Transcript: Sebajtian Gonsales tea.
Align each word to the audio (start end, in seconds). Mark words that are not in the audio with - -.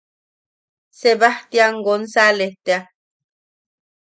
Sebajtian 0.99 1.75
Gonsales 1.85 2.53
tea. 2.65 2.81